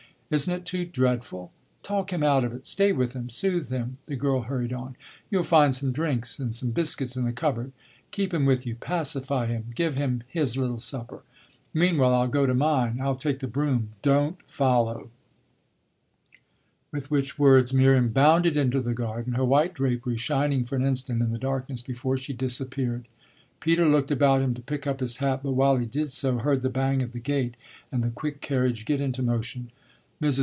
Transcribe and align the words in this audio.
Isn't 0.31 0.53
it 0.53 0.65
too 0.65 0.85
dreadful? 0.85 1.51
Talk 1.83 2.13
him 2.13 2.23
out 2.23 2.45
of 2.45 2.53
it, 2.53 2.65
stay 2.65 2.93
with 2.93 3.11
him, 3.11 3.29
soothe 3.29 3.69
him!" 3.69 3.97
the 4.05 4.15
girl 4.15 4.43
hurried 4.43 4.71
on. 4.71 4.95
"You'll 5.29 5.43
find 5.43 5.75
some 5.75 5.91
drinks 5.91 6.39
and 6.39 6.55
some 6.55 6.69
biscuits 6.71 7.17
in 7.17 7.25
the 7.25 7.33
cupboard 7.33 7.73
keep 8.11 8.33
him 8.33 8.45
with 8.45 8.65
you, 8.65 8.75
pacify 8.75 9.47
him, 9.47 9.71
give 9.75 9.97
him 9.97 10.23
his 10.29 10.55
little 10.55 10.77
supper. 10.77 11.23
Meanwhile 11.73 12.13
I'll 12.13 12.29
go 12.29 12.45
to 12.45 12.53
mine; 12.53 12.99
I'll 13.01 13.17
take 13.17 13.39
the 13.39 13.47
brougham; 13.49 13.89
don't 14.01 14.41
follow!" 14.49 15.09
With 16.93 17.11
which 17.11 17.37
words 17.37 17.73
Miriam 17.73 18.07
bounded 18.07 18.55
into 18.55 18.79
the 18.79 18.93
garden, 18.93 19.33
her 19.33 19.43
white 19.43 19.73
drapery 19.73 20.15
shining 20.17 20.63
for 20.63 20.77
an 20.77 20.85
instant 20.85 21.21
in 21.21 21.33
the 21.33 21.37
darkness 21.37 21.81
before 21.81 22.15
she 22.15 22.31
disappeared. 22.31 23.05
Peter 23.59 23.85
looked 23.85 24.11
about 24.11 24.41
him 24.41 24.53
to 24.53 24.61
pick 24.61 24.87
up 24.87 25.01
his 25.01 25.17
hat, 25.17 25.41
but 25.43 25.51
while 25.51 25.75
he 25.75 25.85
did 25.85 26.07
so 26.09 26.37
heard 26.37 26.61
the 26.61 26.69
bang 26.69 27.03
of 27.03 27.11
the 27.11 27.19
gate 27.19 27.55
and 27.91 28.01
the 28.01 28.11
quick 28.11 28.39
carriage 28.39 28.85
get 28.85 29.01
into 29.01 29.21
motion. 29.21 29.71
Mrs. 30.21 30.39